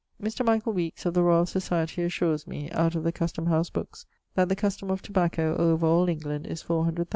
[0.19, 0.43] Mr.
[0.43, 4.49] Michael Weekes of the Royall Societie assures me, out of the custome house bookes, that
[4.49, 7.07] the custome of tobacco over all England is 400,000 _li.